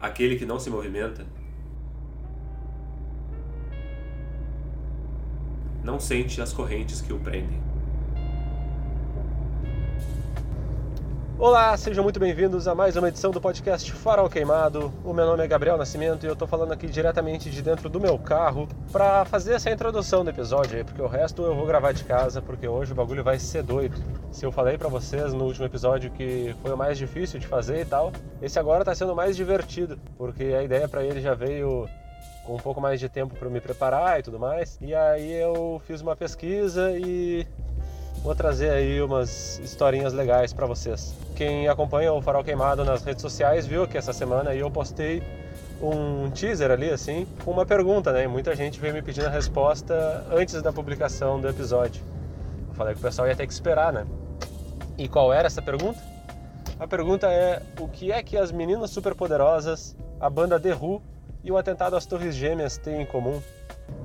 [0.00, 1.26] aquele que não se movimenta,
[5.82, 7.65] não sente as correntes que o prendem.
[11.38, 14.90] Olá, sejam muito bem-vindos a mais uma edição do podcast Farol Queimado.
[15.04, 18.00] O meu nome é Gabriel Nascimento e eu tô falando aqui diretamente de dentro do
[18.00, 21.92] meu carro para fazer essa introdução do episódio aí, porque o resto eu vou gravar
[21.92, 24.02] de casa, porque hoje o bagulho vai ser doido.
[24.32, 27.82] Se eu falei para vocês no último episódio que foi o mais difícil de fazer
[27.82, 31.86] e tal, esse agora tá sendo mais divertido, porque a ideia para ele já veio
[32.46, 34.78] com um pouco mais de tempo para me preparar e tudo mais.
[34.80, 37.46] E aí eu fiz uma pesquisa e
[38.22, 41.25] vou trazer aí umas historinhas legais para vocês.
[41.36, 45.22] Quem acompanha o Farol Queimado nas redes sociais viu que essa semana eu postei
[45.82, 48.24] um teaser ali assim, com uma pergunta, né?
[48.24, 52.02] E muita gente veio me pedindo a resposta antes da publicação do episódio.
[52.66, 54.06] Eu falei que o pessoal ia ter que esperar, né?
[54.96, 56.00] E qual era essa pergunta?
[56.80, 61.02] A pergunta é: o que é que as meninas superpoderosas, a banda The Who
[61.44, 63.42] e o atentado às Torres Gêmeas têm em comum?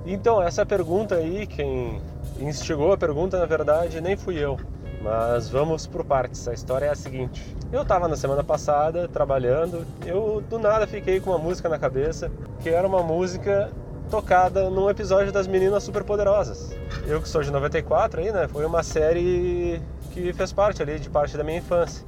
[0.06, 2.02] Então, essa pergunta aí, quem
[2.42, 4.60] instigou a pergunta, na verdade, nem fui eu.
[5.02, 6.48] Mas vamos por partes.
[6.48, 11.20] A história é a seguinte: eu estava na semana passada trabalhando, eu do nada fiquei
[11.20, 13.72] com uma música na cabeça, que era uma música
[14.10, 16.76] tocada num episódio das Meninas Superpoderosas.
[17.08, 18.48] Eu que sou de 94 aí, né?
[18.48, 22.06] Foi uma série que fez parte ali de parte da minha infância.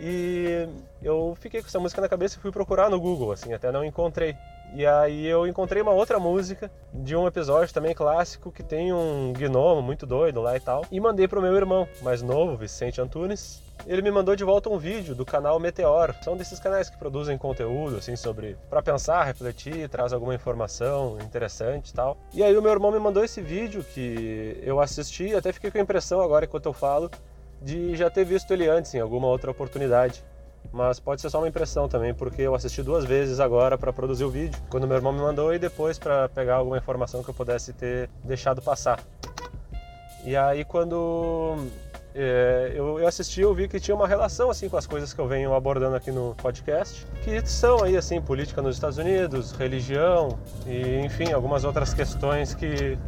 [0.00, 0.68] E
[1.00, 3.84] eu fiquei com essa música na cabeça e fui procurar no Google, assim, até não
[3.84, 4.34] encontrei.
[4.74, 9.32] E aí eu encontrei uma outra música de um episódio também clássico que tem um
[9.34, 10.84] gnomo muito doido lá e tal.
[10.90, 13.62] E mandei pro meu irmão mais novo, Vicente Antunes.
[13.86, 16.14] Ele me mandou de volta um vídeo do canal Meteor.
[16.22, 21.90] São desses canais que produzem conteúdo assim sobre para pensar, refletir, traz alguma informação interessante
[21.90, 22.16] e tal.
[22.32, 25.78] E aí o meu irmão me mandou esse vídeo que eu assisti, até fiquei com
[25.78, 27.10] a impressão agora enquanto eu falo
[27.60, 30.24] de já ter visto ele antes em alguma outra oportunidade.
[30.70, 34.24] Mas pode ser só uma impressão também, porque eu assisti duas vezes agora para produzir
[34.24, 37.34] o vídeo, quando meu irmão me mandou e depois para pegar alguma informação que eu
[37.34, 39.00] pudesse ter deixado passar.
[40.24, 41.56] E aí quando
[42.14, 45.20] é, eu, eu assisti, eu vi que tinha uma relação assim com as coisas que
[45.20, 50.38] eu venho abordando aqui no podcast, que são aí assim política nos Estados Unidos, religião
[50.66, 52.98] e enfim algumas outras questões que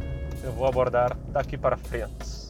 [0.43, 2.44] eu vou abordar daqui para frente.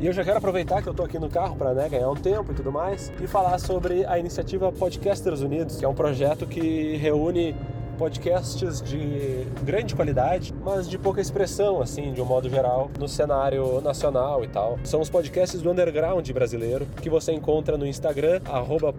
[0.00, 2.16] E eu já quero aproveitar que eu estou aqui no carro para né, ganhar um
[2.16, 6.46] tempo e tudo mais e falar sobre a iniciativa Podcasters Unidos, que é um projeto
[6.46, 7.54] que reúne
[7.94, 13.80] podcasts de grande qualidade, mas de pouca expressão, assim, de um modo geral, no cenário
[13.80, 14.78] nacional e tal.
[14.84, 18.40] São os podcasts do underground brasileiro que você encontra no Instagram,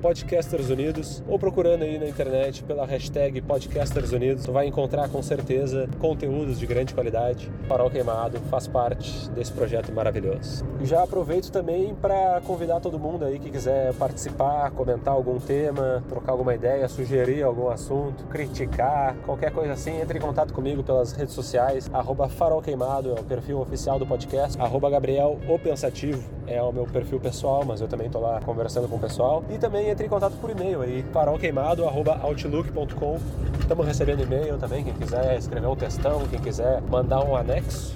[0.01, 4.45] podcastersunidos, ou procurando aí na internet pela hashtag podcastersunidos.
[4.45, 7.51] vai encontrar com certeza conteúdos de grande qualidade.
[7.67, 10.65] Farol Queimado faz parte desse projeto maravilhoso.
[10.81, 16.31] Já aproveito também para convidar todo mundo aí que quiser participar, comentar algum tema, trocar
[16.31, 18.94] alguma ideia, sugerir algum assunto, criticar
[19.25, 23.23] qualquer coisa assim, entre em contato comigo pelas redes sociais, arroba Farol Queimado é o
[23.23, 27.87] perfil oficial do podcast, arroba Gabriel o Pensativo é o meu perfil pessoal, mas eu
[27.87, 29.43] também tô lá conversando com o pessoal.
[29.49, 33.19] E também entre em contato por e-mail aí, farolqueimado.outlook.com.
[33.59, 37.95] Estamos recebendo e-mail também, quem quiser escrever um textão, quem quiser mandar um anexo,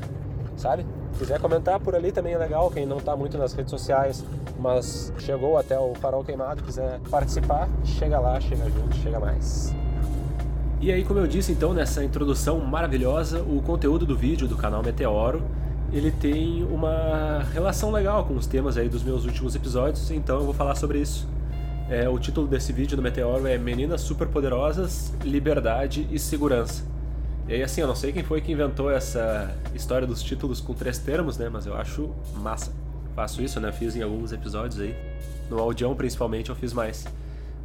[0.57, 0.85] sabe?
[1.17, 4.25] quiser comentar por ali também é legal, quem não está muito nas redes sociais,
[4.57, 9.75] mas chegou até o Farol Queimado, quiser participar, chega lá, chega junto, chega mais.
[10.81, 14.81] E aí, como eu disse então nessa introdução maravilhosa, o conteúdo do vídeo do canal
[14.81, 15.44] Meteoro,
[15.91, 20.45] ele tem uma relação legal com os temas aí dos meus últimos episódios, então eu
[20.45, 21.28] vou falar sobre isso.
[21.90, 26.85] É, o título desse vídeo do Meteoro é Meninas Superpoderosas, Liberdade e Segurança.
[27.46, 30.73] E aí, assim, eu não sei quem foi que inventou essa história dos títulos com
[30.73, 31.50] três termos, né?
[31.51, 32.72] Mas eu acho massa.
[33.16, 33.72] Faço isso, né?
[33.73, 34.96] Fiz em alguns episódios aí.
[35.50, 37.06] No Audião, principalmente, eu fiz mais.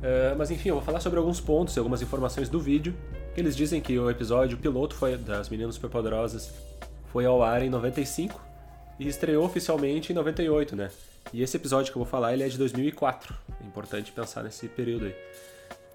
[0.05, 2.95] Uh, mas enfim, eu vou falar sobre alguns pontos e algumas informações do vídeo.
[3.35, 6.53] Eles dizem que o episódio piloto foi das Meninas Superpoderosas
[7.07, 8.39] foi ao ar em 95
[8.99, 10.91] e estreou oficialmente em 98, né?
[11.33, 13.35] E esse episódio que eu vou falar ele é de 2004.
[13.63, 15.15] É importante pensar nesse período aí.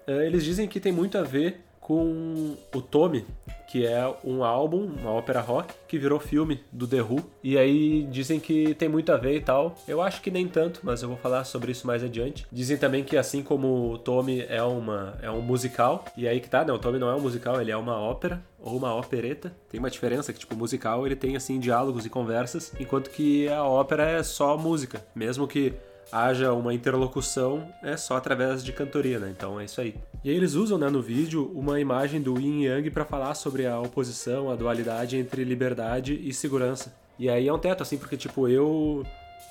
[0.08, 3.26] Uh, eles dizem que tem muito a ver com o Tommy,
[3.68, 7.18] que é um álbum, uma ópera rock, que virou filme do The Who.
[7.42, 9.74] E aí dizem que tem muito a ver e tal.
[9.88, 12.46] Eu acho que nem tanto, mas eu vou falar sobre isso mais adiante.
[12.52, 16.48] Dizem também que assim como o Tommy é, uma, é um musical, e aí que
[16.48, 16.72] tá, né?
[16.72, 19.52] O Tommy não é um musical, ele é uma ópera ou uma opereta.
[19.68, 23.48] Tem uma diferença que, tipo, o musical ele tem, assim, diálogos e conversas, enquanto que
[23.48, 25.04] a ópera é só música.
[25.12, 25.74] Mesmo que
[26.12, 29.32] haja uma interlocução, é só através de cantoria, né?
[29.36, 29.94] Então é isso aí.
[30.24, 33.66] E aí eles usam né, no vídeo uma imagem do Yin Yang para falar sobre
[33.66, 36.94] a oposição, a dualidade entre liberdade e segurança.
[37.18, 39.04] E aí é um teto, assim, porque tipo, eu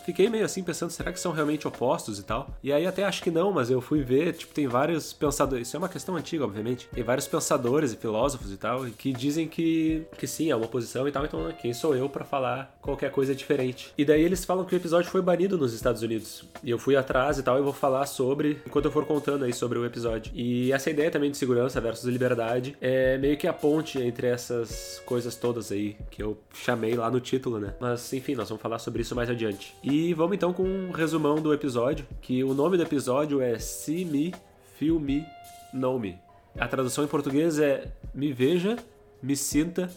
[0.06, 2.50] fiquei meio assim pensando, será que são realmente opostos e tal?
[2.64, 5.78] E aí até acho que não, mas eu fui ver, tipo, tem vários pensadores, isso
[5.78, 6.90] é uma questão antiga, obviamente.
[6.94, 11.08] Tem vários pensadores e filósofos e tal que dizem que que sim, é uma oposição
[11.08, 13.94] e tal, então né, quem sou eu para falar qualquer coisa diferente?
[13.98, 16.44] E daí eles falam que o episódio foi banido nos Estados Unidos.
[16.64, 19.54] E eu fui atrás e tal, e vou falar sobre enquanto eu for contando aí
[19.54, 20.32] sobre o episódio.
[20.36, 25.02] E essa ideia também de segurança versus liberdade é meio que a ponte entre essas
[25.06, 27.74] coisas todas aí que eu chamei lá no título, né?
[27.80, 29.76] Mas enfim, nós vamos falar sobre isso mais adiante.
[29.82, 34.04] E vamos então com um resumão do episódio, que o nome do episódio é Se
[34.04, 34.34] Me,
[34.78, 35.26] Feel Me,
[35.74, 36.18] Know Me.
[36.60, 38.78] A tradução em português é Me Veja,
[39.24, 39.90] Me Sinta,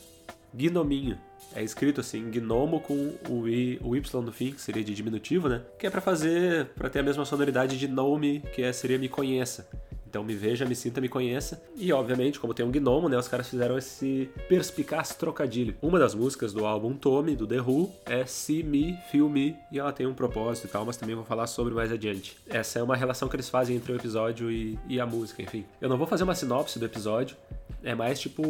[0.55, 1.19] Gnominho.
[1.55, 5.49] É escrito assim, gnomo com o, I, o Y no fim, que seria de diminutivo,
[5.49, 5.63] né?
[5.79, 8.99] Que é para fazer, para ter a mesma sonoridade de know me, que é, seria
[8.99, 9.69] me conheça.
[10.13, 11.63] Então me veja, me sinta, me conheça.
[11.75, 15.75] E obviamente, como tem um gnomo, né, os caras fizeram esse perspicaz trocadilho.
[15.81, 19.79] Uma das músicas do álbum Tome, do The Who, é See Me, Feel Me, e
[19.79, 22.37] ela tem um propósito e tal, mas também vou falar sobre mais adiante.
[22.47, 25.65] Essa é uma relação que eles fazem entre o episódio e, e a música, enfim.
[25.81, 27.35] Eu não vou fazer uma sinopse do episódio,
[27.83, 28.43] é mais tipo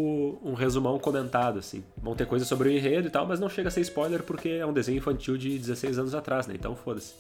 [0.43, 1.85] um resumão comentado, assim.
[1.97, 4.49] Vão ter coisas sobre o enredo e tal, mas não chega a ser spoiler porque
[4.49, 6.55] é um desenho infantil de 16 anos atrás, né?
[6.57, 7.15] Então foda-se.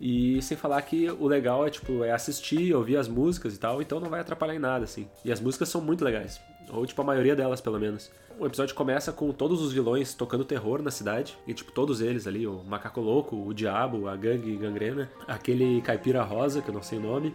[0.00, 3.82] E sem falar que o legal é, tipo, é assistir, ouvir as músicas e tal,
[3.82, 5.08] então não vai atrapalhar em nada, assim.
[5.24, 6.40] E as músicas são muito legais.
[6.70, 8.10] Ou, tipo, a maioria delas, pelo menos.
[8.38, 11.36] O episódio começa com todos os vilões tocando terror na cidade.
[11.46, 16.22] E, tipo, todos eles ali: o Macaco Louco, o Diabo, a Gangue Gangrena, aquele Caipira
[16.22, 17.34] Rosa, que eu não sei o nome,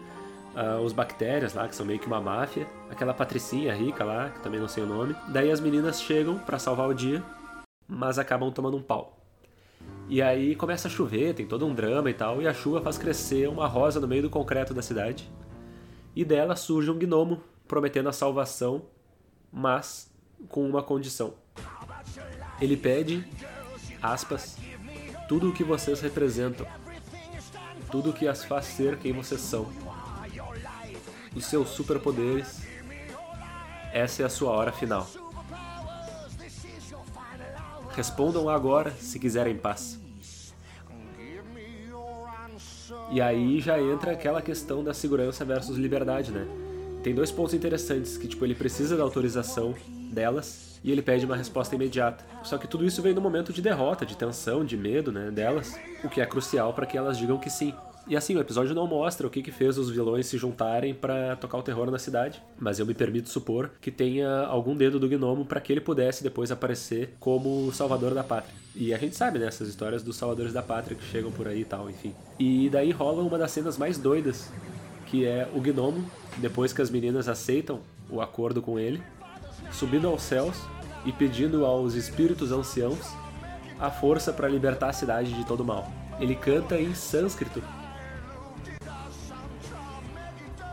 [0.56, 4.40] uh, os Bactérias lá, que são meio que uma máfia, aquela Patricinha rica lá, que
[4.42, 5.16] também não sei o nome.
[5.28, 7.22] Daí as meninas chegam para salvar o dia,
[7.88, 9.23] mas acabam tomando um pau.
[10.10, 12.98] E aí começa a chover, tem todo um drama e tal, e a chuva faz
[12.98, 15.32] crescer uma rosa no meio do concreto da cidade.
[16.16, 18.84] E dela surge um gnomo prometendo a salvação,
[19.52, 20.12] mas
[20.50, 21.34] com uma condição.
[22.62, 23.26] Ele pede,
[24.02, 24.58] aspas,
[25.28, 26.68] tudo o que vocês representam,
[27.90, 29.68] tudo o que as faz ser quem vocês são,
[31.36, 32.62] os seus superpoderes,
[33.92, 35.08] essa é a sua hora final.
[37.96, 40.00] Respondam agora se quiserem paz.
[43.12, 46.48] E aí já entra aquela questão da segurança versus liberdade, né?
[47.04, 49.76] Tem dois pontos interessantes, que tipo, ele precisa da autorização
[50.12, 52.26] delas e ele pede uma resposta imediata.
[52.44, 55.78] Só que tudo isso vem no momento de derrota, de tensão, de medo, né, delas,
[56.04, 57.74] o que é crucial para que elas digam que sim.
[58.06, 61.38] E assim, o episódio não mostra o que, que fez os vilões se juntarem para
[61.38, 65.08] tocar o terror na cidade, mas eu me permito supor que tenha algum dedo do
[65.08, 68.54] gnomo para que ele pudesse depois aparecer como o salvador da pátria.
[68.76, 71.62] E a gente sabe, né, essas histórias dos salvadores da pátria que chegam por aí
[71.62, 72.14] e tal, enfim.
[72.38, 74.52] E daí rola uma das cenas mais doidas,
[75.06, 76.04] que é o gnomo,
[76.40, 77.80] depois que as meninas aceitam
[78.10, 79.02] o acordo com ele,
[79.72, 80.58] subindo aos céus
[81.06, 83.14] e pedindo aos espíritos anciãos
[83.80, 85.90] a força para libertar a cidade de todo mal.
[86.20, 87.62] Ele canta em sânscrito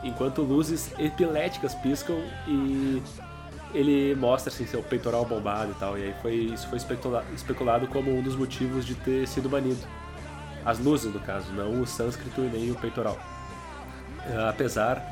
[0.03, 2.17] enquanto luzes epiléticas piscam
[2.47, 3.03] e
[3.73, 5.99] ele mostra assim, seu peitoral bombado e tal.
[5.99, 6.79] E aí foi, isso foi
[7.35, 9.81] especulado como um dos motivos de ter sido banido.
[10.65, 13.19] As luzes, no caso, não o sânscrito e nem o peitoral.
[14.27, 15.03] Uh, apesar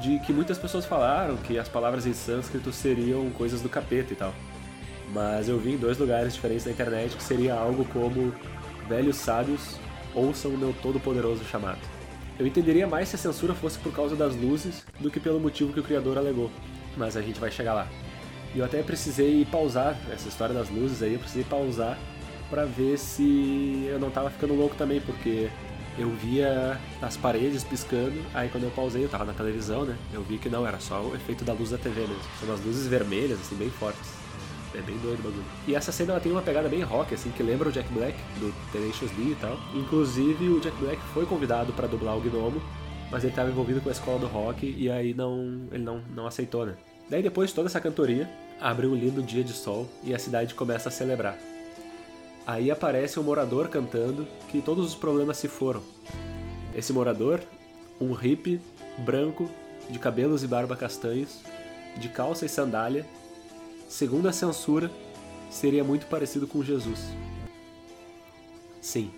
[0.00, 4.16] de que muitas pessoas falaram que as palavras em sânscrito seriam coisas do capeta e
[4.16, 4.34] tal.
[5.12, 8.34] Mas eu vi em dois lugares diferentes na internet que seria algo como
[8.88, 9.76] velhos sábios
[10.14, 11.80] ouçam o meu todo-poderoso chamado.
[12.38, 15.72] Eu entenderia mais se a censura fosse por causa das luzes do que pelo motivo
[15.72, 16.50] que o criador alegou,
[16.96, 17.88] mas a gente vai chegar lá.
[18.54, 21.98] E eu até precisei pausar essa história das luzes aí, eu precisei pausar
[22.50, 25.48] para ver se eu não tava ficando louco também, porque
[25.98, 29.96] eu via as paredes piscando, aí quando eu pausei, eu tava na televisão, né?
[30.12, 32.16] Eu vi que não, era só o efeito da luz da TV mesmo.
[32.40, 34.21] São umas luzes vermelhas, assim, bem fortes.
[34.74, 35.44] É bem doido o bagulho.
[35.66, 38.16] E essa cena ela tem uma pegada bem rock, assim, que lembra o Jack Black,
[38.38, 39.58] do Tenacious D e tal.
[39.74, 42.62] Inclusive, o Jack Black foi convidado para dublar o Gnomo,
[43.10, 46.26] mas ele estava envolvido com a escola do rock e aí não, ele não, não
[46.26, 46.74] aceitou, né?
[47.10, 50.54] Daí depois de toda essa cantoria, abre um lindo dia de sol e a cidade
[50.54, 51.36] começa a celebrar.
[52.46, 55.82] Aí aparece um morador cantando que todos os problemas se foram.
[56.74, 57.40] Esse morador,
[58.00, 58.60] um hippie
[58.98, 59.50] branco,
[59.90, 61.42] de cabelos e barba castanhos,
[61.98, 63.04] de calça e sandália,
[63.92, 64.90] segundo a censura,
[65.50, 66.98] seria muito parecido com Jesus.
[68.80, 69.10] Sim,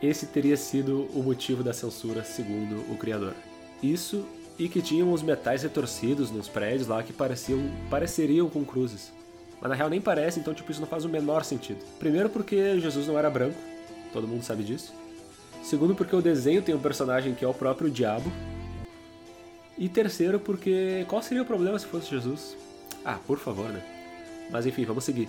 [0.00, 3.34] esse teria sido o motivo da censura, segundo o criador.
[3.82, 4.24] Isso
[4.56, 7.58] e que tinham os metais retorcidos nos prédios lá que pareciam,
[7.90, 9.12] pareceriam com cruzes.
[9.60, 11.80] Mas na real nem parece, então tipo, isso não faz o menor sentido.
[11.98, 13.58] Primeiro porque Jesus não era branco,
[14.12, 14.94] todo mundo sabe disso.
[15.60, 18.30] Segundo porque o desenho tem um personagem que é o próprio diabo.
[19.76, 22.56] E terceiro porque qual seria o problema se fosse Jesus?
[23.04, 23.82] Ah, por favor, né?
[24.50, 25.28] Mas enfim, vamos seguir.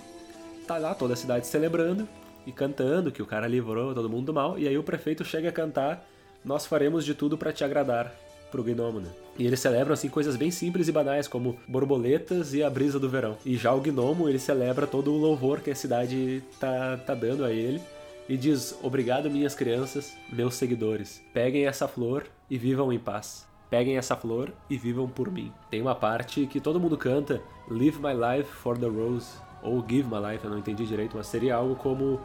[0.66, 2.08] Tá lá toda a cidade celebrando,
[2.46, 4.58] e cantando que o cara livrou todo mundo do mal.
[4.58, 6.06] E aí o prefeito chega a cantar:
[6.44, 8.14] Nós faremos de tudo para te agradar
[8.50, 9.10] pro gnomo, né?
[9.36, 13.08] E eles celebram assim coisas bem simples e banais, como borboletas e a brisa do
[13.08, 13.36] verão.
[13.44, 17.44] E já o gnomo, ele celebra todo o louvor que a cidade tá, tá dando
[17.44, 17.80] a ele.
[18.28, 21.22] E diz: Obrigado, minhas crianças, meus seguidores.
[21.32, 23.46] Peguem essa flor e vivam em paz.
[23.70, 25.52] Peguem essa flor e vivam por mim.
[25.70, 29.32] Tem uma parte que todo mundo canta: Live my life for the rose.
[29.62, 32.20] Ou Give my life, eu não entendi direito, mas seria algo como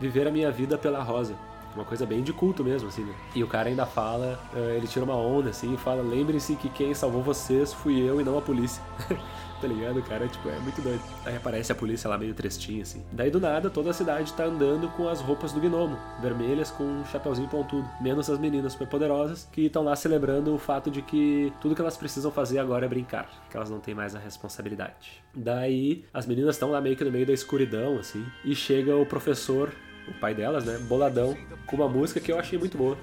[0.00, 1.34] Viver a minha vida pela rosa.
[1.74, 3.14] Uma coisa bem de culto mesmo, assim, né?
[3.34, 6.68] E o cara ainda fala, eh, ele tira uma onda, assim, e fala: lembre-se que
[6.68, 8.82] quem salvou vocês fui eu e não a polícia.
[9.64, 10.02] tá ligado?
[10.02, 11.00] Cara, tipo, é muito doido.
[11.24, 13.02] Aí aparece a polícia lá meio trestinha, assim.
[13.10, 16.84] Daí do nada, toda a cidade tá andando com as roupas do gnomo, vermelhas com
[16.84, 17.88] um chapeuzinho pontudo.
[17.98, 21.96] Menos as meninas superpoderosas, que estão lá celebrando o fato de que tudo que elas
[21.96, 25.22] precisam fazer agora é brincar, que elas não têm mais a responsabilidade.
[25.34, 29.06] Daí, as meninas estão lá meio que no meio da escuridão, assim, e chega o
[29.06, 29.72] professor
[30.06, 31.34] o pai delas, né, boladão,
[31.66, 32.98] com uma música que eu achei muito boa,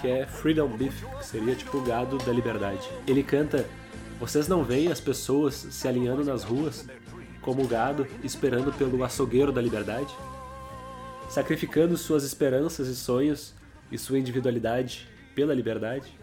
[0.00, 2.86] que é Freedom Beef, que seria tipo o gado da liberdade.
[3.06, 3.66] Ele canta:
[4.22, 6.86] Vocês não veem as pessoas se alinhando nas ruas
[7.40, 10.14] como gado esperando pelo açougueiro da liberdade?
[11.28, 13.52] Sacrificando suas esperanças e sonhos
[13.90, 16.16] e sua individualidade pela liberdade?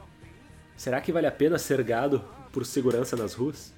[0.77, 3.73] Será que vale a pena ser gado por segurança nas ruas?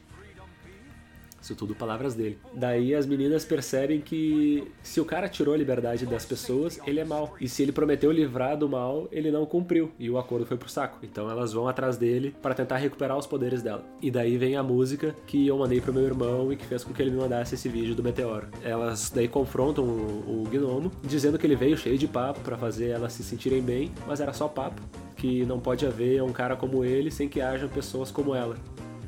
[1.41, 2.37] Isso tudo palavras dele.
[2.53, 7.05] Daí as meninas percebem que se o cara tirou a liberdade das pessoas, ele é
[7.05, 7.33] mal.
[7.41, 9.91] E se ele prometeu livrar do mal, ele não cumpriu.
[9.97, 10.99] E o acordo foi pro saco.
[11.01, 13.83] Então elas vão atrás dele para tentar recuperar os poderes dela.
[14.01, 16.93] E daí vem a música que eu mandei pro meu irmão e que fez com
[16.93, 18.47] que ele me mandasse esse vídeo do meteoro.
[18.63, 22.89] Elas daí confrontam o, o gnomo, dizendo que ele veio cheio de papo para fazer
[22.89, 24.81] elas se sentirem bem, mas era só papo.
[25.15, 28.55] Que não pode haver um cara como ele sem que haja pessoas como ela.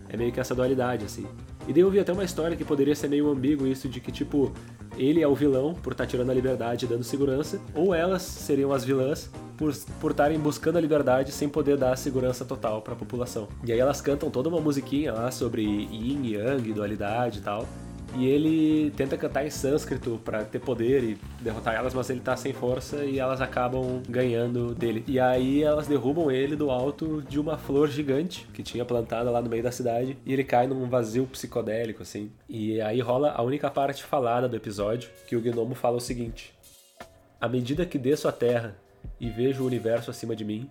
[0.09, 1.25] É meio que essa dualidade, assim.
[1.67, 4.12] E daí eu vi até uma história que poderia ser meio ambíguo isso de que,
[4.12, 4.51] tipo,
[4.98, 8.22] ele é o vilão por estar tá tirando a liberdade e dando segurança, ou elas
[8.22, 9.29] seriam as vilãs
[10.00, 13.48] por estarem buscando a liberdade sem poder dar segurança total para a população.
[13.63, 17.67] E aí elas cantam toda uma musiquinha lá sobre yin, yang, dualidade e tal.
[18.15, 22.36] E ele tenta cantar em sânscrito para ter poder e derrotar elas, mas ele tá
[22.38, 25.03] sem força e elas acabam ganhando dele.
[25.08, 29.41] E aí elas derrubam ele do alto de uma flor gigante que tinha plantada lá
[29.41, 32.32] no meio da cidade e ele cai num vazio psicodélico assim.
[32.48, 36.53] E aí rola a única parte falada do episódio, que o gnomo fala o seguinte:
[37.41, 38.75] À medida que desço a terra
[39.20, 40.70] e vejo o universo acima de mim,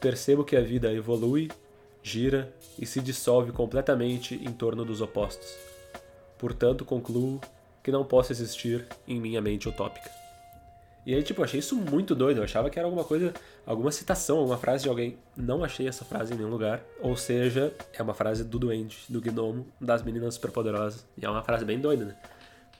[0.00, 1.50] percebo que a vida evolui,
[2.00, 5.69] gira e se dissolve completamente em torno dos opostos
[6.40, 7.38] Portanto, concluo
[7.82, 10.10] que não possa existir em minha mente utópica.
[11.04, 12.38] E aí, tipo, eu achei isso muito doido.
[12.38, 13.34] Eu achava que era alguma coisa,
[13.66, 15.18] alguma citação, alguma frase de alguém.
[15.36, 16.82] Não achei essa frase em nenhum lugar.
[17.02, 21.04] Ou seja, é uma frase do duende, do gnomo, das meninas superpoderosas.
[21.16, 22.16] E é uma frase bem doida, né?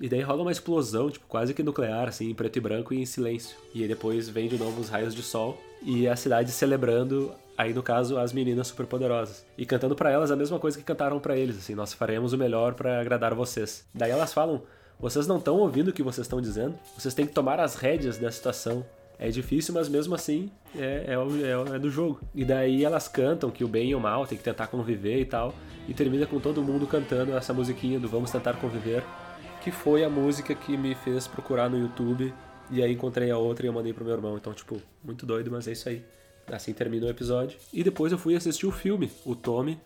[0.00, 3.02] E daí rola uma explosão, tipo, quase que nuclear, assim, em preto e branco e
[3.02, 3.58] em silêncio.
[3.74, 7.74] E aí depois vem de novo os raios de sol e a cidade celebrando aí
[7.74, 11.36] no caso as meninas superpoderosas e cantando para elas a mesma coisa que cantaram para
[11.36, 13.86] eles, assim, nós faremos o melhor para agradar vocês.
[13.94, 14.62] Daí elas falam:
[14.98, 16.78] "Vocês não estão ouvindo o que vocês estão dizendo?
[16.96, 18.84] Vocês têm que tomar as rédeas da situação.
[19.18, 22.20] É difícil, mas mesmo assim é, é, é, é, do jogo.
[22.34, 25.26] E daí elas cantam que o bem e o mal tem que tentar conviver e
[25.26, 25.54] tal.
[25.86, 29.04] E termina com todo mundo cantando essa musiquinha do Vamos Tentar Conviver,
[29.60, 32.32] que foi a música que me fez procurar no YouTube.
[32.70, 34.38] E aí encontrei a outra e eu mandei pro meu irmão.
[34.38, 36.02] Então, tipo, muito doido, mas é isso aí.
[36.56, 37.58] Assim termina o episódio.
[37.72, 39.80] E depois eu fui assistir o filme, o Tommy,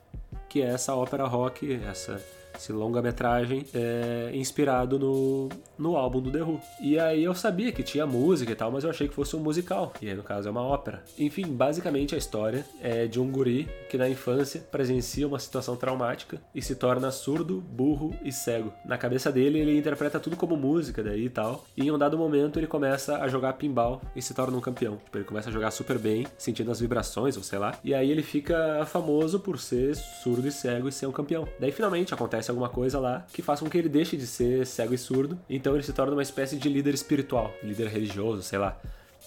[0.49, 2.23] que é essa ópera rock, essa
[2.57, 6.61] esse longa-metragem é inspirado no, no álbum do The Who.
[6.81, 9.41] E aí eu sabia que tinha música e tal, mas eu achei que fosse um
[9.41, 11.03] musical, e aí no caso é uma ópera.
[11.19, 16.41] Enfim, basicamente a história é de um guri que na infância presencia uma situação traumática
[16.55, 18.73] e se torna surdo, burro e cego.
[18.85, 22.19] Na cabeça dele ele interpreta tudo como música daí e tal, e em um dado
[22.19, 24.97] momento ele começa a jogar pinball e se torna um campeão.
[24.97, 28.11] Tipo, ele começa a jogar super bem, sentindo as vibrações, ou sei lá, e aí
[28.11, 31.47] ele fica famoso por ser surdo e cego e ser um campeão.
[31.59, 34.67] Daí finalmente acontece acontece alguma coisa lá que faça com que ele deixe de ser
[34.67, 38.59] cego e surdo, então ele se torna uma espécie de líder espiritual, líder religioso, sei
[38.59, 38.79] lá.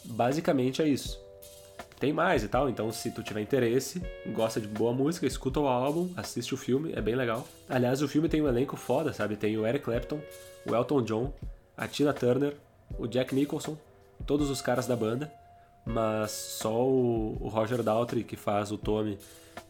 [0.05, 1.19] Basicamente é isso.
[2.00, 5.67] Tem mais e tal, então se tu tiver interesse, gosta de boa música, escuta o
[5.67, 7.47] álbum, assiste o filme, é bem legal.
[7.67, 9.36] Aliás, o filme tem um elenco foda, sabe?
[9.36, 10.19] Tem o Eric Clapton,
[10.65, 11.33] o Elton John,
[11.75, 12.55] a Tina Turner,
[13.00, 13.75] o Jack Nicholson,
[14.27, 15.31] todos os caras da banda,
[15.83, 19.17] mas só o, o Roger Daltrey, que faz o Tommy,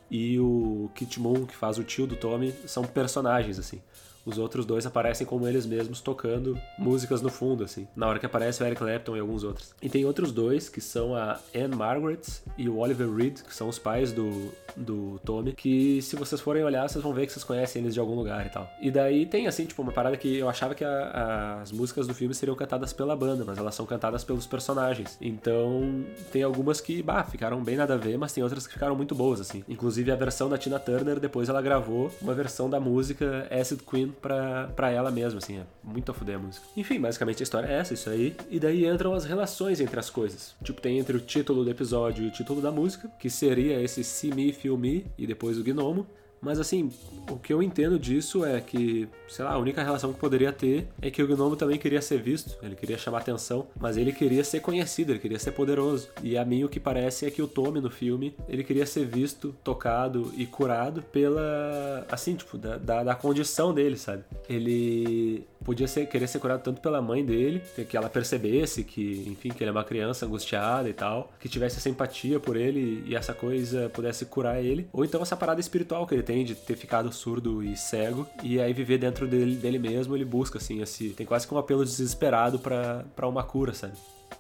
[0.10, 3.82] e o Kit Moon, que faz o tio do Tommy, são personagens, assim.
[4.28, 7.88] Os outros dois aparecem como eles mesmos tocando músicas no fundo, assim.
[7.96, 9.74] Na hora que aparece o Eric Clapton e alguns outros.
[9.82, 12.20] E tem outros dois, que são a Anne Margaret
[12.58, 16.62] e o Oliver Reed, que são os pais do, do Tommy, que se vocês forem
[16.62, 18.70] olhar, vocês vão ver que vocês conhecem eles de algum lugar e tal.
[18.82, 22.14] E daí tem, assim, tipo, uma parada que eu achava que a, as músicas do
[22.14, 25.18] filme seriam cantadas pela banda, mas elas são cantadas pelos personagens.
[25.22, 26.04] Então,
[26.34, 29.16] tem algumas que, bah, ficaram bem nada a ver, mas tem outras que ficaram muito
[29.16, 29.64] boas, assim.
[29.70, 34.14] Inclusive a versão da Tina Turner, depois ela gravou uma versão da música Acid Queen
[34.22, 36.66] pra, ela mesma, assim, é muito a fuder a música.
[36.76, 38.36] Enfim, basicamente a história é essa, isso aí.
[38.50, 40.56] E daí entram as relações entre as coisas.
[40.64, 44.04] Tipo, tem entre o título do episódio e o título da música, que seria esse
[44.04, 46.08] See Me, Feel Me, e depois o Gnomo.
[46.42, 46.92] Mas assim,
[47.30, 50.88] o que eu entendo disso é que, sei lá, a única relação que poderia ter
[51.02, 54.44] é que o Gnomo também queria ser visto, ele queria chamar atenção, mas ele queria
[54.44, 56.10] ser conhecido, ele queria ser poderoso.
[56.24, 59.06] E a mim o que parece é que o Tommy no filme, ele queria ser
[59.06, 64.24] visto, tocado e curado pela, assim, tipo, da, da, da condição dele, sabe?
[64.50, 69.50] Ele podia ser, querer ser curado tanto pela mãe dele, que ela percebesse que, enfim,
[69.50, 73.34] que ele é uma criança angustiada e tal, que tivesse simpatia por ele e essa
[73.34, 77.10] coisa pudesse curar ele, ou então essa parada espiritual que ele tem de ter ficado
[77.14, 81.26] surdo e cego e aí viver dentro dele, dele mesmo, ele busca assim, esse tem
[81.26, 83.94] quase que um apelo desesperado para uma cura, sabe?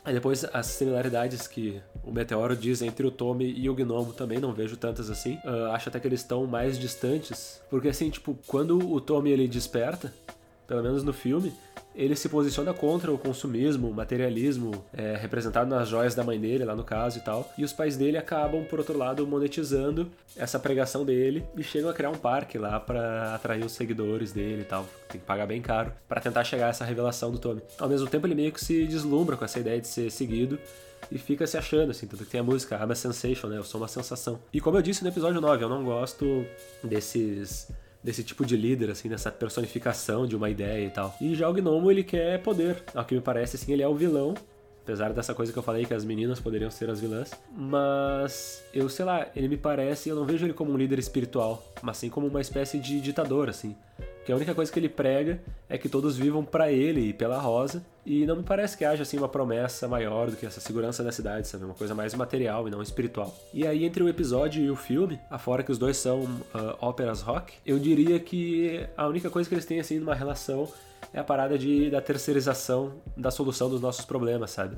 [0.03, 4.37] Aí depois as similaridades que o Meteoro diz entre o Tommy e o Gnomo também
[4.37, 5.35] não vejo tantas assim.
[5.45, 9.47] Uh, acho até que eles estão mais distantes, porque assim, tipo, quando o Tommy ele
[9.47, 10.13] desperta,
[10.67, 11.53] pelo menos no filme,
[11.97, 16.63] ele se posiciona contra o consumismo, o materialismo, é, representado nas joias da mãe dele,
[16.63, 17.51] lá no caso e tal.
[17.57, 21.93] E os pais dele acabam, por outro lado, monetizando essa pregação dele e chegam a
[21.93, 24.85] criar um parque lá para atrair os seguidores dele e tal.
[25.09, 27.63] Tem que pagar bem caro para tentar chegar a essa revelação do Tommy.
[27.79, 30.59] Ao mesmo tempo, ele meio que se deslumbra com essa ideia de ser seguido
[31.11, 33.57] e fica se achando, assim, tanto que tem a música I'm a Sensation, né?
[33.57, 34.39] Eu sou uma sensação.
[34.53, 36.45] E como eu disse no episódio 9, eu não gosto
[36.83, 37.71] desses
[38.07, 41.13] desse tipo de líder, assim, dessa personificação de uma ideia e tal.
[41.19, 42.81] E já o Gnomo, ele quer poder.
[42.95, 44.33] Ao que me parece, assim, ele é o vilão.
[44.81, 47.31] Apesar dessa coisa que eu falei que as meninas poderiam ser as vilãs.
[47.51, 51.61] Mas eu sei lá, ele me parece, eu não vejo ele como um líder espiritual,
[51.81, 53.75] mas sim como uma espécie de ditador, assim
[54.27, 57.39] que a única coisa que ele prega é que todos vivam para ele e pela
[57.39, 61.01] Rosa, e não me parece que haja assim uma promessa maior do que essa segurança
[61.01, 61.63] da cidade, sabe?
[61.63, 63.33] Uma coisa mais material e não espiritual.
[63.53, 67.21] E aí entre o episódio e o filme, afora que os dois são uh, óperas
[67.21, 70.67] rock, eu diria que a única coisa que eles têm assim numa relação
[71.13, 74.75] é a parada de da terceirização da solução dos nossos problemas, sabe?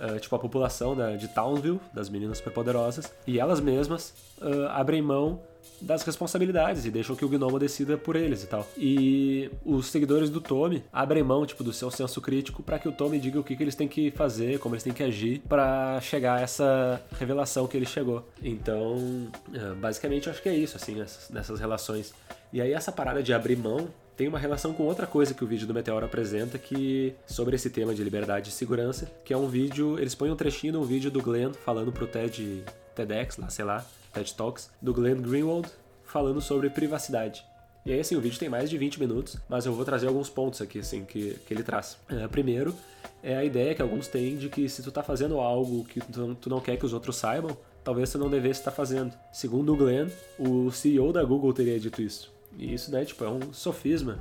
[0.00, 5.02] Uh, tipo a população da, de Townsville, das meninas superpoderosas, e elas mesmas uh, abrem
[5.02, 5.42] mão
[5.80, 8.66] das responsabilidades e deixam que o gnomo decida por eles e tal.
[8.76, 12.92] E os seguidores do Tommy abrem mão, tipo, do seu senso crítico para que o
[12.92, 16.00] Tommy diga o que, que eles têm que fazer, como eles têm que agir para
[16.00, 18.26] chegar a essa revelação que ele chegou.
[18.42, 20.96] Então, é, basicamente, eu acho que é isso, assim,
[21.30, 22.12] nessas relações.
[22.52, 25.46] E aí essa parada de abrir mão tem uma relação com outra coisa que o
[25.46, 29.48] vídeo do Meteoro apresenta que sobre esse tema de liberdade e segurança, que é um
[29.48, 32.64] vídeo, eles põem um trechinho de um vídeo do Glenn falando pro TED
[32.96, 35.68] TEDx, lá, sei lá, TED Talks, do Glenn Greenwald,
[36.04, 37.44] falando sobre privacidade.
[37.84, 40.28] E aí, assim, o vídeo tem mais de 20 minutos, mas eu vou trazer alguns
[40.28, 41.96] pontos aqui, assim, que, que ele traz.
[42.08, 42.74] É, primeiro,
[43.22, 46.34] é a ideia que alguns têm de que se tu tá fazendo algo que tu,
[46.34, 49.14] tu não quer que os outros saibam, talvez tu não devesse estar fazendo.
[49.32, 52.30] Segundo o Glenn, o CEO da Google teria dito isso.
[52.58, 54.20] E isso, né, tipo, é um sofisma.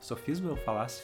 [0.00, 1.02] Sofisma ou falasse?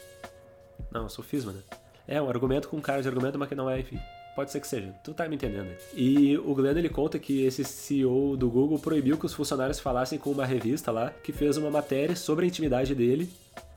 [0.93, 1.61] Não, sofisma, né?
[2.07, 3.99] É um argumento com cara de argumento, mas que não é, enfim.
[4.35, 5.71] Pode ser que seja, tu tá me entendendo.
[5.95, 10.19] E o Glenn ele conta que esse CEO do Google proibiu que os funcionários falassem
[10.19, 13.31] com uma revista lá que fez uma matéria sobre a intimidade dele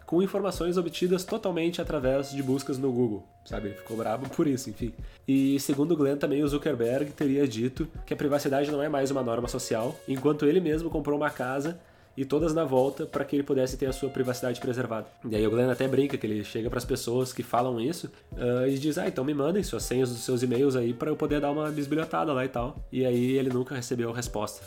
[0.07, 3.67] com informações obtidas totalmente através de buscas no Google, sabe?
[3.67, 4.93] Ele ficou bravo por isso, enfim.
[5.27, 9.11] E segundo o Glenn, também o Zuckerberg teria dito que a privacidade não é mais
[9.11, 11.77] uma norma social, enquanto ele mesmo comprou uma casa
[12.17, 15.05] e todas na volta para que ele pudesse ter a sua privacidade preservada.
[15.29, 18.11] E aí o Glenn até brinca que ele chega para as pessoas que falam isso
[18.33, 21.15] uh, e diz: Ah, então me mandem suas senhas dos seus e-mails aí para eu
[21.15, 22.75] poder dar uma bisbilhotada lá e tal.
[22.91, 24.65] E aí ele nunca recebeu a resposta.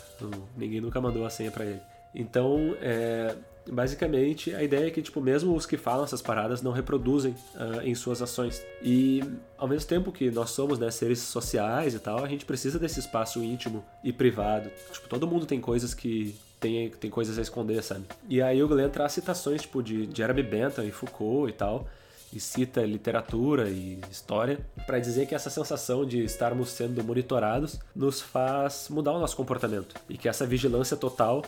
[0.55, 1.81] Ninguém nunca mandou a senha para ele.
[2.13, 3.35] Então, é,
[3.69, 7.81] basicamente, a ideia é que, tipo, mesmo os que falam essas paradas não reproduzem uh,
[7.83, 8.61] em suas ações.
[8.81, 9.23] E,
[9.57, 12.99] ao mesmo tempo que nós somos né, seres sociais e tal, a gente precisa desse
[12.99, 14.69] espaço íntimo e privado.
[14.91, 18.05] Tipo, todo mundo tem coisas que tem, tem coisas a esconder, sabe?
[18.29, 21.87] E aí o Glenn traz citações, tipo, de Jeremy Bentham e Foucault e tal,
[22.31, 28.21] e cita literatura e história para dizer que essa sensação de estarmos sendo monitorados nos
[28.21, 31.43] faz mudar o nosso comportamento e que essa vigilância total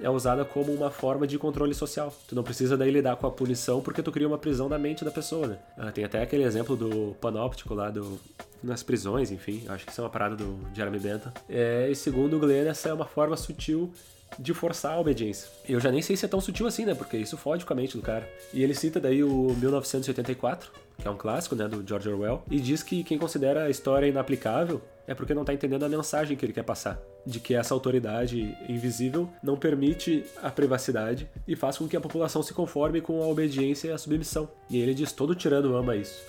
[0.00, 2.14] é usada como uma forma de controle social.
[2.26, 5.04] Tu não precisa daí lidar com a punição porque tu cria uma prisão na mente
[5.04, 5.58] da pessoa, né?
[5.76, 8.18] Ah, tem até aquele exemplo do panóptico lá do
[8.62, 11.32] nas prisões, enfim, acho que isso é uma parada do Jeremy Bentham.
[11.48, 13.92] É, e segundo o Glenn, essa é uma forma sutil
[14.38, 15.48] de forçar a obediência.
[15.68, 16.94] Eu já nem sei se é tão sutil assim, né?
[16.94, 18.28] Porque isso fode com a mente do cara.
[18.52, 22.60] E ele cita daí o 1984, que é um clássico, né, do George Orwell, e
[22.60, 26.44] diz que quem considera a história inaplicável é porque não está entendendo a mensagem que
[26.44, 31.86] ele quer passar, de que essa autoridade invisível não permite a privacidade e faz com
[31.86, 34.48] que a população se conforme com a obediência e a submissão.
[34.70, 36.22] E ele diz: todo tirano ama isso.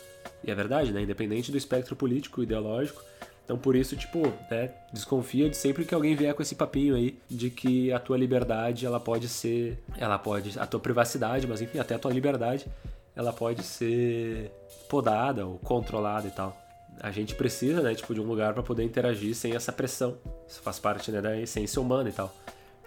[0.43, 1.01] E é verdade, né?
[1.01, 3.01] Independente do espectro político, ideológico,
[3.45, 7.17] então por isso, tipo, né, desconfia de sempre que alguém vier com esse papinho aí
[7.27, 11.79] de que a tua liberdade, ela pode ser, ela pode, a tua privacidade, mas enfim,
[11.79, 12.67] até a tua liberdade,
[13.15, 14.51] ela pode ser
[14.87, 16.55] podada ou controlada e tal.
[16.99, 20.17] A gente precisa, né, tipo, de um lugar para poder interagir sem essa pressão.
[20.47, 22.35] Isso faz parte, né, da essência humana e tal.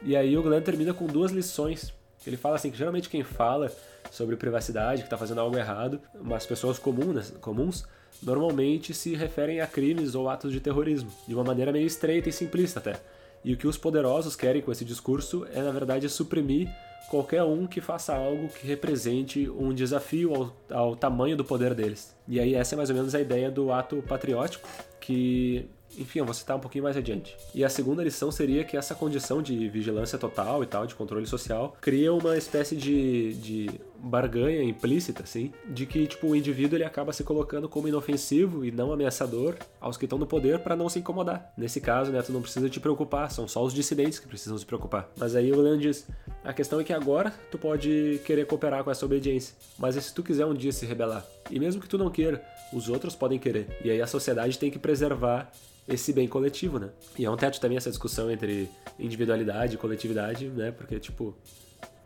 [0.03, 1.93] E aí o Glenn termina com duas lições.
[2.27, 3.73] Ele fala assim que geralmente quem fala
[4.11, 7.85] sobre privacidade, que está fazendo algo errado, mas pessoas comuns, comuns
[8.23, 12.33] normalmente se referem a crimes ou atos de terrorismo, de uma maneira meio estreita e
[12.33, 13.01] simplista até.
[13.45, 16.69] E o que os poderosos querem com esse discurso é, na verdade, suprimir
[17.11, 22.17] qualquer um que faça algo que represente um desafio ao, ao tamanho do poder deles.
[22.27, 24.67] E aí, essa é mais ou menos a ideia do ato patriótico,
[25.01, 27.37] que enfim, eu vou citar um pouquinho mais adiante.
[27.55, 31.27] E a segunda lição seria que essa condição de vigilância total e tal, de controle
[31.27, 33.71] social, cria uma espécie de, de
[34.03, 38.73] barganha implícita, assim, de que, tipo, o indivíduo ele acaba se colocando como inofensivo e
[38.73, 41.53] não ameaçador aos que estão no poder para não se incomodar.
[41.57, 44.67] Nesse caso, né, tu não precisa te preocupar, são só os dissidentes que precisam se
[44.67, 45.09] preocupar.
[45.17, 46.07] Mas aí o Leandro diz,
[46.43, 50.13] a questão é que agora tu pode querer cooperar com essa obediência, mas e se
[50.13, 51.25] tu quiser um dia se rebelar?
[51.51, 53.79] E mesmo que tu não queira, os outros podem querer.
[53.85, 55.53] E aí a sociedade tem que preservar
[55.89, 56.91] esse bem coletivo, né?
[57.19, 60.71] E é um teto também essa discussão entre individualidade e coletividade, né?
[60.73, 61.37] Porque, tipo.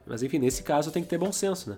[0.06, 1.76] Mas enfim, nesse caso tem que ter bom senso, né?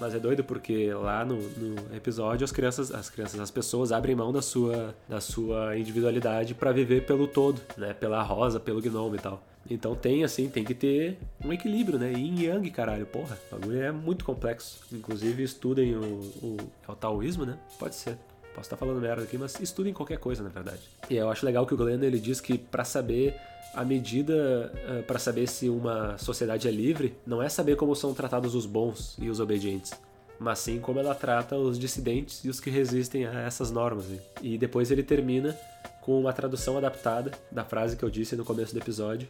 [0.00, 4.16] Mas é doido porque lá no, no episódio as crianças, as crianças, as pessoas abrem
[4.16, 7.94] mão da sua, da sua individualidade para viver pelo todo, né?
[7.94, 9.42] Pela rosa, pelo gnome e tal.
[9.70, 12.12] Então tem assim, tem que ter um equilíbrio, né?
[12.12, 13.38] Yin yang, caralho, porra.
[13.50, 14.80] O bagulho é muito complexo.
[14.92, 16.02] Inclusive estudem o,
[16.42, 16.56] o,
[16.88, 17.56] é o taoísmo, né?
[17.78, 18.18] Pode ser.
[18.54, 20.80] Posso estar falando merda aqui, mas estudem qualquer coisa, na verdade.
[21.08, 23.34] E eu acho legal que o Glenn ele diz que para saber
[23.74, 28.12] a medida uh, para saber se uma sociedade é livre não é saber como são
[28.12, 29.92] tratados os bons e os obedientes,
[30.38, 34.06] mas sim como ela trata os dissidentes e os que resistem a essas normas.
[34.42, 35.56] E depois ele termina
[36.02, 39.28] com uma tradução adaptada da frase que eu disse no começo do episódio,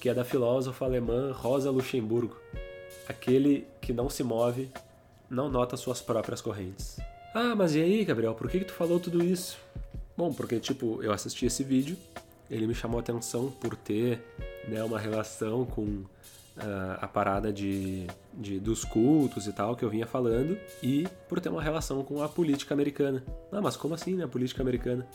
[0.00, 2.36] que é da filósofa alemã Rosa Luxemburgo:
[3.08, 4.70] aquele que não se move
[5.28, 6.98] não nota suas próprias correntes.
[7.34, 9.58] Ah, mas e aí, Gabriel, por que, que tu falou tudo isso?
[10.16, 11.96] Bom, porque, tipo, eu assisti esse vídeo,
[12.50, 14.22] ele me chamou a atenção por ter
[14.68, 15.82] né, uma relação com
[16.56, 21.40] uh, a parada de, de, dos cultos e tal que eu vinha falando e por
[21.40, 23.22] ter uma relação com a política americana.
[23.52, 25.06] Ah, mas como assim, né, política americana?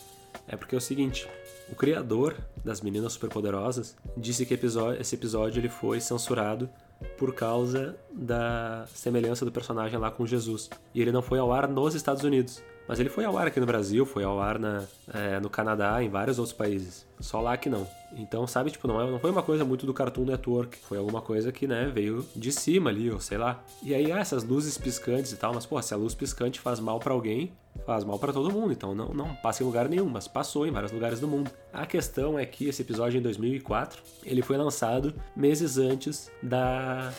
[0.48, 1.28] É porque é o seguinte,
[1.72, 6.70] o criador das Meninas Superpoderosas disse que episódio, esse episódio ele foi censurado
[7.18, 10.70] por causa da semelhança do personagem lá com Jesus.
[10.94, 12.62] E ele não foi ao ar nos Estados Unidos.
[12.90, 16.02] Mas ele foi ao ar aqui no Brasil, foi ao ar na, é, no Canadá,
[16.02, 17.06] em vários outros países.
[17.20, 17.88] Só lá que não.
[18.14, 20.76] Então, sabe, tipo, não, é, não foi uma coisa muito do Cartoon Network.
[20.80, 23.64] Foi alguma coisa que, né, veio de cima ali, ou sei lá.
[23.84, 26.80] E aí, ah, essas luzes piscantes e tal, mas, pô, se a luz piscante faz
[26.80, 27.54] mal para alguém,
[27.86, 28.74] faz mal para todo mundo.
[28.74, 31.52] Então, não, não passa em lugar nenhum, mas passou em vários lugares do mundo.
[31.72, 37.14] A questão é que esse episódio, em 2004, ele foi lançado meses antes da,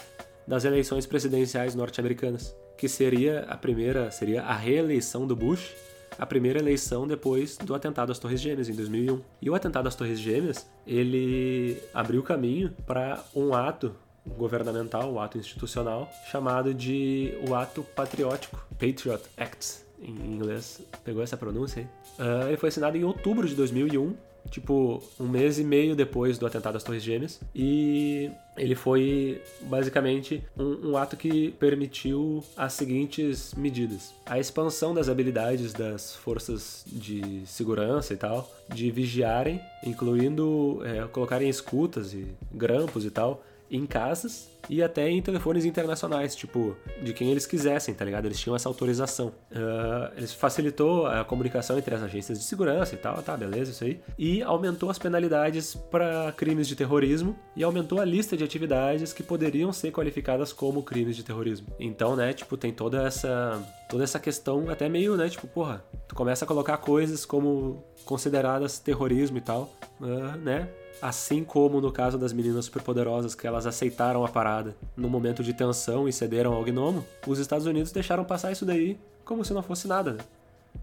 [0.48, 5.76] das eleições presidenciais norte-americanas que seria a primeira, seria a reeleição do Bush,
[6.18, 9.20] a primeira eleição depois do atentado às Torres Gêmeas em 2001.
[9.42, 13.94] E o atentado às Torres Gêmeas, ele abriu caminho para um ato
[14.26, 20.80] governamental, um ato institucional, chamado de o ato patriótico, Patriot Act, em inglês.
[21.04, 22.26] Pegou essa pronúncia aí?
[22.26, 24.16] Uh, ele foi assinado em outubro de 2001
[24.50, 27.40] tipo, um mês e meio depois do atentado às Torres Gêmeas.
[27.54, 35.08] E ele foi basicamente um, um, ato que permitiu as seguintes medidas: a expansão das
[35.08, 43.04] habilidades das forças de segurança e tal, de vigiarem, incluindo é, colocarem escutas e grampos
[43.04, 48.04] e tal em casas e até em telefones internacionais, tipo, de quem eles quisessem, tá
[48.04, 48.26] ligado?
[48.26, 49.28] Eles tinham essa autorização.
[49.50, 53.84] Uh, eles facilitou a comunicação entre as agências de segurança e tal, tá, beleza, isso
[53.84, 54.00] aí.
[54.18, 59.22] E aumentou as penalidades para crimes de terrorismo e aumentou a lista de atividades que
[59.22, 61.68] poderiam ser qualificadas como crimes de terrorismo.
[61.78, 65.84] Então, né, tipo, tem toda essa toda essa questão até meio, né, tipo, porra,
[66.20, 70.68] começa a colocar coisas como consideradas terrorismo e tal, uh, né?
[71.00, 75.54] Assim como no caso das meninas superpoderosas, que elas aceitaram a parada no momento de
[75.54, 79.62] tensão e cederam ao gnomo, os Estados Unidos deixaram passar isso daí como se não
[79.62, 80.12] fosse nada.
[80.12, 80.18] Né?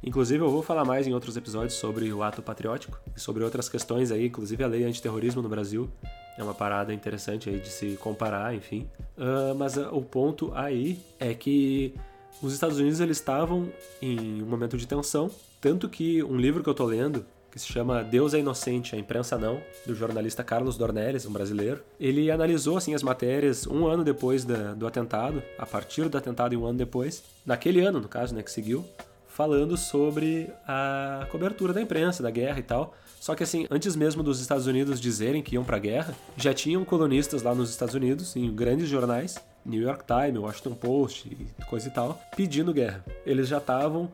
[0.01, 3.69] Inclusive, eu vou falar mais em outros episódios sobre o ato patriótico e sobre outras
[3.69, 5.87] questões aí, inclusive a lei antiterrorismo no Brasil.
[6.35, 8.89] É uma parada interessante aí de se comparar, enfim.
[9.15, 11.93] Uh, mas uh, o ponto aí é que
[12.41, 13.71] os Estados Unidos eles estavam
[14.01, 17.67] em um momento de tensão, tanto que um livro que eu tô lendo, que se
[17.67, 21.81] chama Deus é Inocente, a Imprensa Não, do jornalista Carlos Dornelles, um brasileiro.
[21.99, 26.53] Ele analisou assim as matérias um ano depois da, do atentado, a partir do atentado
[26.53, 28.85] e um ano depois, naquele ano, no caso, né, que seguiu,
[29.27, 32.95] falando sobre a cobertura da imprensa, da guerra e tal.
[33.19, 36.53] Só que assim, antes mesmo dos Estados Unidos dizerem que iam para a guerra, já
[36.53, 41.37] tinham colunistas lá nos Estados Unidos, em grandes jornais, New York Times, Washington Post
[41.69, 43.03] coisa e tal, pedindo guerra.
[43.25, 44.09] Eles já estavam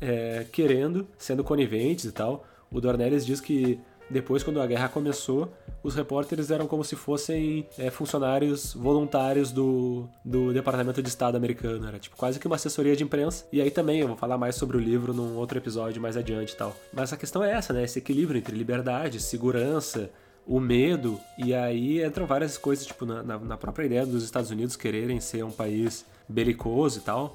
[0.00, 5.52] é, querendo, sendo coniventes e tal, o Dornelles diz que depois, quando a guerra começou,
[5.82, 11.86] os repórteres eram como se fossem é, funcionários voluntários do, do Departamento de Estado americano.
[11.88, 13.44] Era tipo quase que uma assessoria de imprensa.
[13.52, 16.52] E aí também eu vou falar mais sobre o livro num outro episódio mais adiante
[16.52, 16.76] e tal.
[16.92, 17.82] Mas a questão é essa, né?
[17.82, 20.08] Esse equilíbrio entre liberdade, segurança,
[20.46, 21.20] o medo.
[21.36, 25.44] E aí entram várias coisas, tipo, na, na própria ideia dos Estados Unidos quererem ser
[25.44, 27.32] um país belicoso e tal.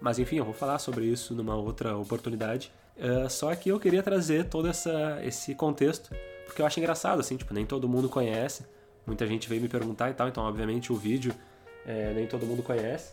[0.00, 2.72] Mas enfim, eu vou falar sobre isso numa outra oportunidade.
[2.96, 6.10] Uh, só que eu queria trazer todo essa, esse contexto,
[6.46, 8.64] porque eu acho engraçado, assim, tipo, nem todo mundo conhece.
[9.06, 11.34] Muita gente veio me perguntar e tal, então obviamente o vídeo
[11.86, 13.12] é, nem todo mundo conhece.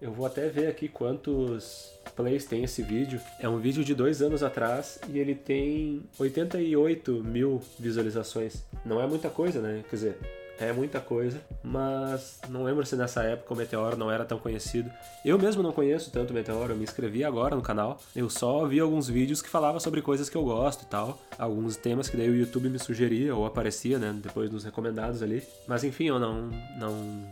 [0.00, 3.20] Eu vou até ver aqui quantos plays tem esse vídeo.
[3.40, 8.62] É um vídeo de dois anos atrás e ele tem 88 mil visualizações.
[8.84, 9.84] Não é muita coisa, né?
[9.90, 10.18] Quer dizer,
[10.60, 14.90] é muita coisa, mas não lembro se nessa época o Meteoro não era tão conhecido.
[15.24, 18.00] Eu mesmo não conheço tanto o Meteoro, eu me inscrevi agora no canal.
[18.14, 21.76] Eu só vi alguns vídeos que falavam sobre coisas que eu gosto e tal, alguns
[21.76, 25.42] temas que daí o YouTube me sugeria ou aparecia, né, depois dos recomendados ali.
[25.66, 27.24] Mas enfim, eu não não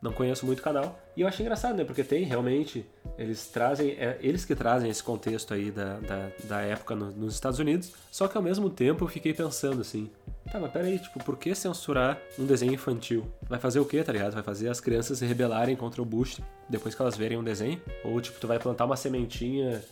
[0.00, 0.96] não conheço muito o canal.
[1.16, 1.84] E eu achei engraçado, né?
[1.84, 2.86] Porque tem realmente.
[3.18, 3.96] Eles trazem.
[3.98, 7.90] É, eles que trazem esse contexto aí da, da, da época no, nos Estados Unidos.
[8.10, 10.08] Só que ao mesmo tempo eu fiquei pensando assim.
[10.50, 13.30] Tá, mas peraí, tipo, por que censurar um desenho infantil?
[13.42, 14.32] Vai fazer o quê, tá ligado?
[14.32, 17.82] Vai fazer as crianças se rebelarem contra o Bush depois que elas verem um desenho?
[18.04, 19.82] Ou, tipo, tu vai plantar uma sementinha,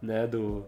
[0.00, 0.64] né, do,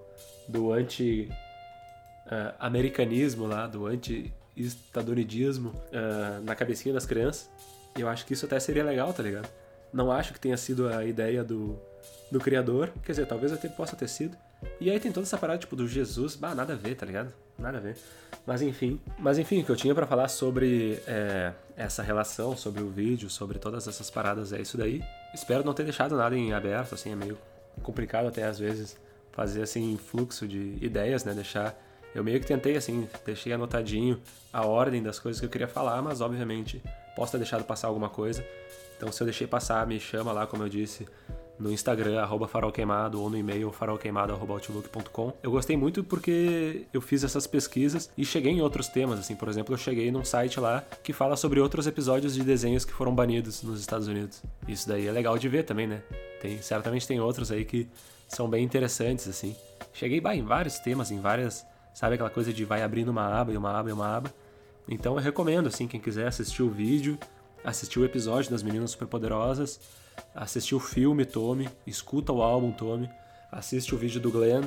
[0.48, 7.48] do anti-americanismo uh, lá, do anti-estadunidismo uh, na cabecinha das crianças?
[7.96, 9.48] E eu acho que isso até seria legal, tá ligado?
[9.92, 11.78] Não acho que tenha sido a ideia do,
[12.30, 12.92] do criador.
[13.02, 14.36] Quer dizer, talvez até possa ter sido.
[14.80, 16.36] E aí tem toda essa parada, tipo, do Jesus.
[16.36, 17.32] Bah, nada a ver, tá ligado?
[17.58, 17.96] Nada a ver.
[18.46, 19.00] Mas enfim.
[19.18, 23.30] Mas enfim, o que eu tinha para falar sobre é, essa relação, sobre o vídeo,
[23.30, 25.02] sobre todas essas paradas é isso daí.
[25.34, 27.38] Espero não ter deixado nada em aberto, assim, é meio
[27.82, 28.96] complicado até às vezes
[29.32, 31.32] fazer assim fluxo de ideias, né?
[31.34, 31.74] Deixar.
[32.14, 34.18] Eu meio que tentei, assim, deixei anotadinho
[34.52, 36.82] a ordem das coisas que eu queria falar, mas obviamente
[37.16, 38.46] posso ter deixado passar alguma coisa.
[38.96, 41.06] Então se eu deixei passar, me chama lá, como eu disse,
[41.58, 45.32] no Instagram, arroba farolqueimado, ou no e-mail farolqueimado.outlook.com.
[45.42, 49.48] Eu gostei muito porque eu fiz essas pesquisas e cheguei em outros temas, assim, por
[49.48, 53.14] exemplo, eu cheguei num site lá que fala sobre outros episódios de desenhos que foram
[53.14, 54.42] banidos nos Estados Unidos.
[54.68, 56.02] Isso daí é legal de ver também, né?
[56.40, 57.88] Tem, certamente tem outros aí que
[58.28, 59.56] são bem interessantes, assim.
[59.92, 63.52] Cheguei bah, em vários temas, em várias, sabe aquela coisa de vai abrindo uma aba
[63.52, 64.34] e uma aba e uma aba.
[64.88, 67.18] Então eu recomendo, assim, quem quiser assistir o vídeo,
[67.64, 69.80] assistir o episódio das Meninas Superpoderosas,
[70.34, 73.10] assistir o filme Tome, escuta o álbum Tome,
[73.50, 74.64] assiste o vídeo do Glenn,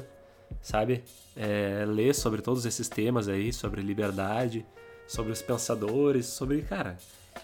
[0.61, 1.03] sabe?
[1.35, 4.65] É, lê sobre todos esses temas aí, sobre liberdade,
[5.07, 6.97] sobre os pensadores, sobre, cara,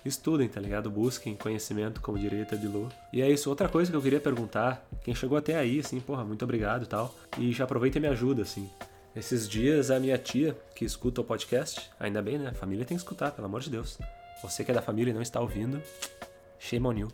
[0.04, 0.90] estudem, tá ligado?
[0.90, 2.90] Busquem conhecimento, como diria Ted Lu.
[3.14, 6.24] E é isso, outra coisa que eu queria perguntar, quem chegou até aí, assim, porra,
[6.24, 8.70] muito obrigado e tal, e já aproveita e me ajuda, assim.
[9.16, 12.50] Esses dias a minha tia, que escuta o podcast, ainda bem, né?
[12.50, 13.98] A família tem que escutar, pelo amor de Deus.
[14.44, 15.82] Você que é da família e não está ouvindo,
[16.60, 17.08] shame on you.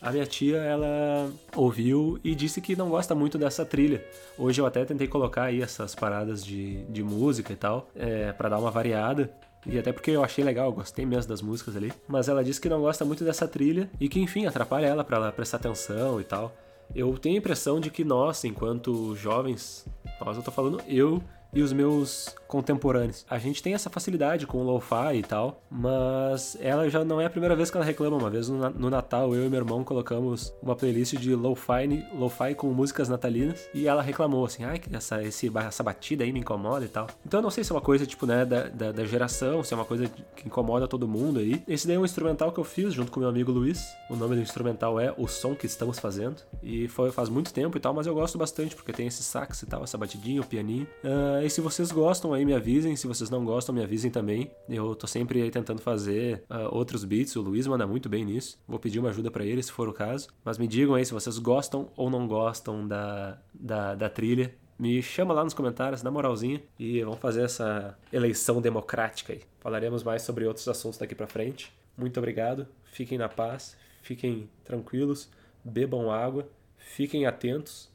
[0.00, 4.06] A minha tia, ela ouviu e disse que não gosta muito dessa trilha.
[4.38, 8.48] Hoje eu até tentei colocar aí essas paradas de, de música e tal, é, para
[8.48, 9.28] dar uma variada.
[9.66, 11.92] E até porque eu achei legal, eu gostei mesmo das músicas ali.
[12.06, 15.16] Mas ela disse que não gosta muito dessa trilha e que, enfim, atrapalha ela para
[15.16, 16.56] ela prestar atenção e tal.
[16.94, 19.84] Eu tenho a impressão de que nós, enquanto jovens,
[20.20, 23.24] nós eu tô falando eu e os meus contemporâneos.
[23.30, 27.26] A gente tem essa facilidade com o lo-fi e tal, mas ela já não é
[27.26, 28.16] a primeira vez que ela reclama.
[28.16, 32.68] Uma vez no Natal, eu e meu irmão colocamos uma playlist de lo-fi, lo-fi com
[32.72, 36.88] músicas natalinas e ela reclamou assim, ai, essa, esse, essa batida aí me incomoda e
[36.88, 37.06] tal.
[37.24, 39.72] Então eu não sei se é uma coisa, tipo, né, da, da, da geração, se
[39.72, 41.62] é uma coisa que incomoda todo mundo aí.
[41.68, 43.80] Esse daí é um instrumental que eu fiz junto com meu amigo Luiz.
[44.08, 46.42] O nome do instrumental é O Som Que Estamos Fazendo.
[46.62, 49.62] E foi faz muito tempo e tal, mas eu gosto bastante porque tem esse sax
[49.62, 50.86] e tal, essa batidinha, o pianinho.
[51.04, 52.94] Uh, Uh, e se vocês gostam aí, me avisem.
[52.96, 54.50] Se vocês não gostam, me avisem também.
[54.68, 57.34] Eu tô sempre aí tentando fazer uh, outros beats.
[57.36, 58.58] O Luiz manda muito bem nisso.
[58.68, 60.28] Vou pedir uma ajuda para ele, se for o caso.
[60.44, 64.54] Mas me digam aí se vocês gostam ou não gostam da, da, da trilha.
[64.78, 69.42] Me chama lá nos comentários, na moralzinha, e vamos fazer essa eleição democrática aí.
[69.58, 71.70] Falaremos mais sobre outros assuntos daqui para frente.
[71.98, 75.28] Muito obrigado, fiquem na paz, fiquem tranquilos,
[75.62, 76.48] bebam água,
[76.78, 77.90] fiquem atentos,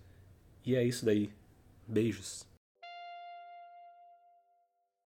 [0.63, 1.31] e é isso daí.
[1.87, 2.45] Beijos.